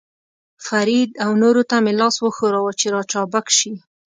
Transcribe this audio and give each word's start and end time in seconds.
فرید 0.65 1.09
او 1.23 1.31
نورو 1.41 1.63
ته 1.69 1.75
مې 1.83 1.93
لاس 1.99 2.15
وښوراوه، 2.19 2.71
چې 2.79 2.87
را 2.93 3.01
چابک 3.11 3.47
شي. 3.57 3.71